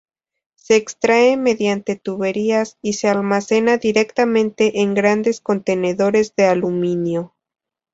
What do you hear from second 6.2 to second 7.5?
de aluminio.